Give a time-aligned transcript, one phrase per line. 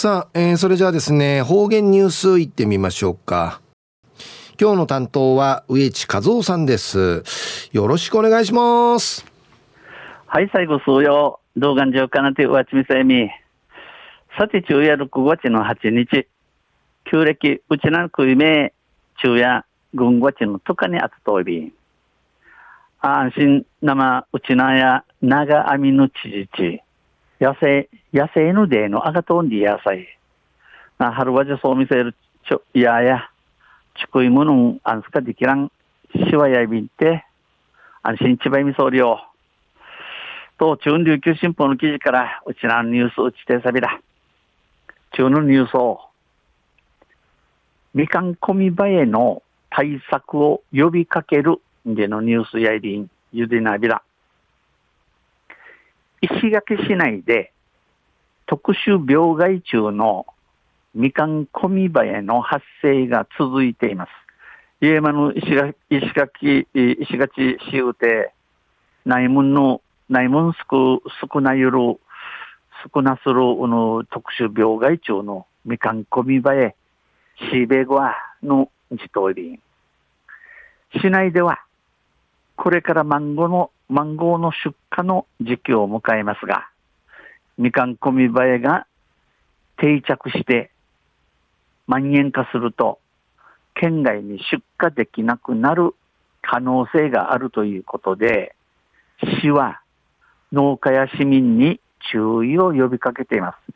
[0.00, 3.60] さあ、えー、それじゃあですね、方言ニュースいってみましょうか。
[4.58, 7.22] 今日の担当は植地和夫さんです。
[7.72, 9.26] よろしくお願いします。
[10.24, 11.40] はい、最後、数曜。
[11.54, 13.28] 動画上かなて、わちみせみ。
[14.38, 16.26] さて、昼夜6月の8日。
[17.04, 18.72] 旧暦、うちなくいめ、
[19.18, 21.74] 昼夜、軍月のとかにあつといび。
[23.00, 26.80] 安心、生、うちなや、長網のちじち。
[27.40, 30.06] 野生、野生のデーのあがとんり野菜。
[30.98, 32.14] な、春はじそう見せる
[32.46, 33.30] ちょ、いやや、
[33.98, 35.72] ちくいものん、あんすかできらん、
[36.14, 37.24] しわやいびんて、
[38.02, 39.26] 安心ちばいみそうりよ。
[40.58, 44.00] と、中琉球新報の記事から、うちなニュースうちてさびだ。
[45.12, 46.00] 中のニュースを、
[47.94, 54.02] みかんこみ場への対策を呼びかけるでのニュースやいりん、ゆでなびら。
[56.22, 57.52] 石垣市内で
[58.46, 60.26] 特殊病害虫の
[60.94, 64.10] みかんコミバエの発生が続いています。
[64.80, 68.32] 家間の石垣、石垣、石垣市うて、
[69.04, 72.00] 内門の、内門少、少なゆる、
[72.92, 76.74] 少なする、の特殊病害虫のみかんコミバエ、
[77.50, 79.60] シーベゴアの自頭り
[81.00, 81.60] 市内では、
[82.56, 86.68] これからマンゴーのマンゴーの出荷の時期を迎えますが、
[87.58, 88.86] みかん込み映えが
[89.78, 90.70] 定着して
[91.88, 93.00] 蔓延化すると、
[93.74, 95.94] 県外に出荷できなくなる
[96.40, 98.54] 可能性があるということで、
[99.40, 99.80] 市は
[100.52, 101.80] 農家や市民に
[102.12, 103.72] 注意を呼びかけています。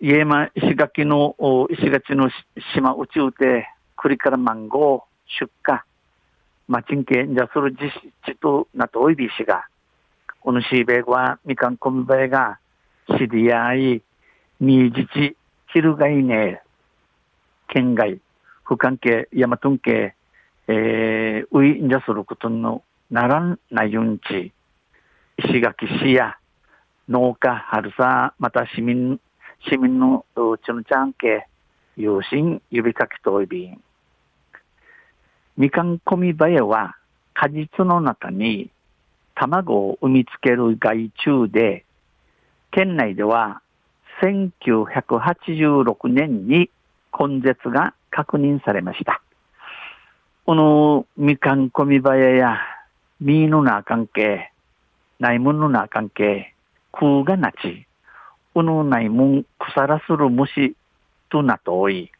[0.00, 1.36] 家間石垣の
[1.70, 2.30] 石垣の
[2.74, 5.78] 島宇宙で栗からマンゴー出荷
[6.68, 7.90] まあ、人権じゃする実
[8.26, 9.64] 施となとおいびしが、
[10.40, 12.58] このシーベはみかんこみばえが、
[13.18, 14.02] 知り合い、
[14.60, 15.36] みじち、
[15.72, 16.62] ひるがいね、
[17.68, 18.20] 県外、
[18.64, 20.14] 不関係、ヤマトン系、
[20.66, 24.52] えー、ういんじゃすることのならんなゆんち、
[25.38, 26.36] 石垣市や
[27.08, 29.18] 農家、春さ、また市民、
[29.70, 31.46] 市民のうちのちゃんけ、
[31.96, 33.80] 有心呼びかけといびん。
[35.58, 36.94] みかんこみばえは
[37.34, 38.70] 果実の中に
[39.34, 41.84] 卵を産みつける害虫で、
[42.70, 43.60] 県内では
[44.22, 46.70] 1986年に
[47.18, 49.20] 根絶が確認されました。
[50.46, 52.58] このみかんこみばえや
[53.20, 54.52] みーのな関係、
[55.18, 56.54] ないものな関係、
[56.92, 57.84] 空がなち、
[58.54, 60.76] うのないもん腐らする虫
[61.30, 62.12] となとおい、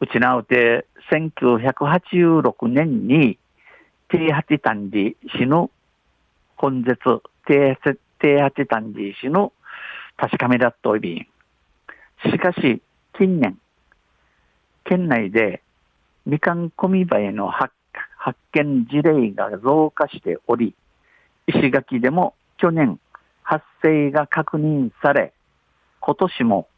[0.00, 3.38] うちなうて1986年に
[4.08, 5.70] 低八単理市の
[6.62, 6.98] 根絶
[7.46, 9.52] 低八単理市の
[10.16, 11.26] 確かめだといびん。
[12.30, 12.80] しかし
[13.16, 13.58] 近年
[14.84, 15.62] 県内で
[16.26, 17.74] みかんこみばえの発
[18.16, 20.74] 発見事例が増加しており
[21.46, 23.00] 石垣でも去年
[23.42, 25.32] 発生が確認され
[26.00, 26.68] 今年も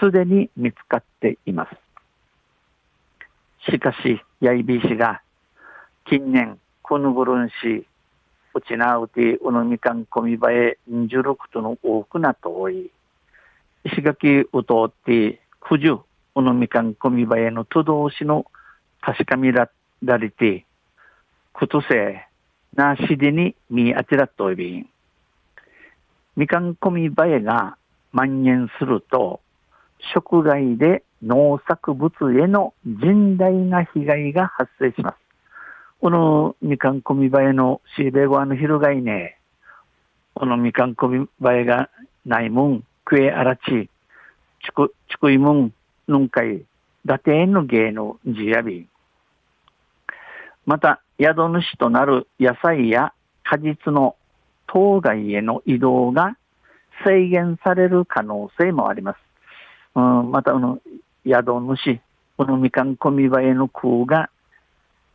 [0.00, 1.83] すでに見つかっています。
[3.70, 5.22] しかし、やいびしが、
[6.06, 7.86] 近年、このぐるんし、
[8.54, 12.90] うちなうて、うのみかんこみばえ、んじゅるくとの多くなとおい、
[13.84, 15.98] 石垣うとって、くじゅ、
[16.36, 18.44] うのみかんこみばえのとどうしの
[19.00, 19.68] 確かみら
[20.02, 20.66] れて、
[21.54, 22.26] くとせ、
[22.74, 24.88] なしでにみあちらといびん。
[26.36, 27.78] みかんこみばえが
[28.12, 29.40] 蔓延すると、
[30.12, 35.16] 食害で農作物への甚大な被害が発生します。
[36.00, 39.38] このみかんこみばえのシーベゴアの広がいね、
[40.34, 41.88] このみかんこみばえが
[42.26, 43.88] ないもん、クエアラチ、
[44.64, 45.72] ちく、ちくいもん、
[46.08, 46.62] ぬんかい、
[47.06, 48.86] 打点の芸のじやび。
[50.66, 53.12] また、宿主となる野菜や
[53.42, 54.16] 果実の
[54.66, 56.36] 当該への移動が
[57.06, 59.18] 制限される可能性もあります。
[59.94, 60.80] うん、また、あの、
[61.26, 62.00] 宿主、
[62.36, 64.28] このみかんこみばえの空が、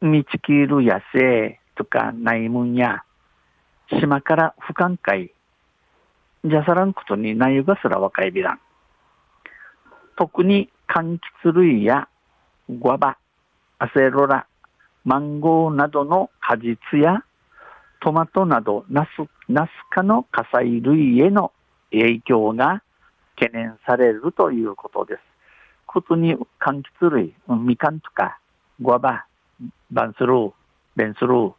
[0.00, 3.04] 道切る野生とかないもんや、
[4.00, 5.32] 島から不寛解、
[6.44, 8.60] じゃさらんことになゆがすら若いびらん。
[10.16, 12.08] 特に柑橘類や
[12.68, 13.16] ゴアバ、
[13.78, 14.46] アセロラ、
[15.04, 17.24] マンゴーなどの果実や
[18.00, 19.08] トマトなどナス、
[19.48, 21.52] ナス科の火砕類への
[21.92, 22.82] 影響が
[23.36, 25.31] 懸念されるということです。
[25.92, 28.38] ことに柑橘類、みかんとか、
[28.80, 29.26] ゴアバ、
[29.90, 30.52] バンスルー、
[30.96, 31.54] ベンスルー、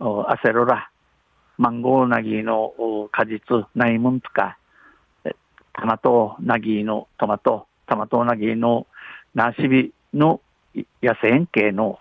[0.00, 0.90] アセロラ、
[1.58, 2.72] マンゴーナギの
[3.12, 4.56] 果実、ナイムンとか、
[5.78, 8.86] トマト、ナギのトマト、トマトナギの
[9.34, 10.40] ナシビの
[11.02, 11.98] 野生系の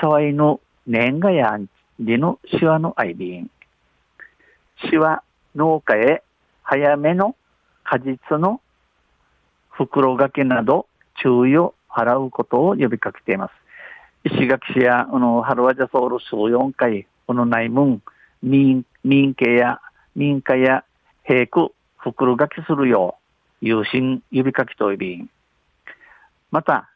[0.00, 1.68] 沢井の年賀やん
[2.00, 3.50] りのシワのアイビン。
[4.90, 5.22] シワ
[5.54, 6.22] 農家へ
[6.62, 7.36] 早めの
[7.84, 8.60] 果実の
[9.70, 10.86] 袋掛けなど
[11.22, 13.52] 注意を払うことを呼びかけています。
[14.24, 18.02] 石垣市や、あの、春和ジャソール数4回、この内門、
[18.42, 19.80] 民、民家や、
[20.16, 20.84] 民家や、
[21.24, 23.18] 平区、袋掛けするよ
[23.62, 25.28] う、有心呼びかけといび
[26.50, 26.88] また、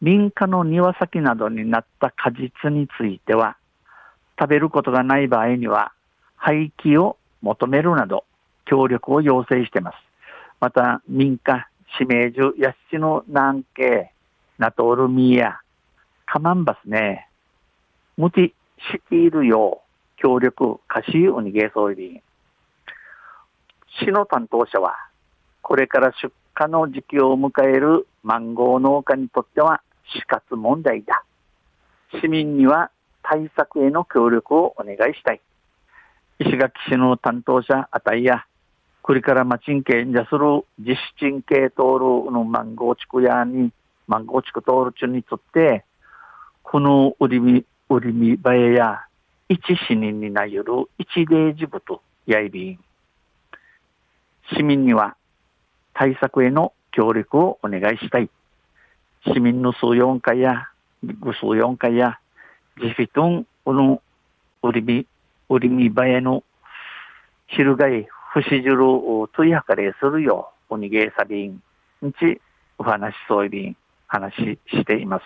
[0.00, 3.56] 民家の庭先などになった果実については、
[4.38, 5.92] 食べることがない場合には、
[6.36, 8.24] 廃棄を求めるなど、
[8.64, 9.96] 協力を要請しています。
[10.60, 14.12] また、民家、指名樹、ヤシの南系、
[14.58, 15.60] ナトールミーヤ、
[16.26, 17.28] カマンバスね、
[18.16, 19.82] 無知しているよ、
[20.16, 22.22] 協力、貸しウニゲーソイビン。
[24.00, 24.96] 市の担当者は、
[25.62, 29.82] これから出荷の時期を迎えるマンゴー農家にとっては
[30.14, 31.24] 死活問題だ。
[32.20, 32.90] 市民には
[33.22, 35.40] 対策への協力をお願いしたい。
[36.38, 38.46] 石垣市の担当者あたいや、
[39.06, 43.70] これから町んけんじゃする実施鎮系通るのマンゴー地区やに、
[44.08, 45.84] マンゴー地区通る中にとって、
[46.64, 49.04] この売りみ、売りみばえや、
[49.48, 52.80] 一市民になゆる一例事部とやいびん。
[54.56, 55.14] 市民には
[55.94, 58.28] 対策への協力をお願いしたい。
[59.24, 60.66] 市民の数四回や、
[61.04, 62.18] ぐ数四回や、
[62.82, 64.02] ジフィトン、この
[64.64, 65.06] 売りみ、
[65.48, 66.42] 売りみばえの、
[67.46, 71.62] 昼がい、不死汁をついはかれするよ、おにげさびん、
[72.04, 72.40] んち、
[72.78, 73.76] お話しそういびん、
[74.06, 74.34] 話
[74.68, 75.24] しています。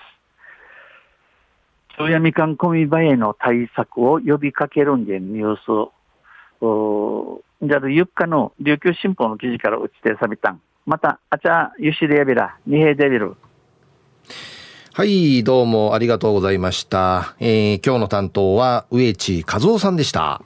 [1.97, 5.93] 昼夜みかんこみ場への対策を呼びかけるんでニュース、
[7.63, 10.61] じゃあ、ゆっかの琉球新報の記事から打ちてさびたん。
[10.87, 13.37] また、あちゃ、ゆしでやびら、にへでびる。
[14.93, 17.35] はい、どうもありがとうございました。
[17.39, 20.43] えー、今日の担当は、植地和夫さんでした。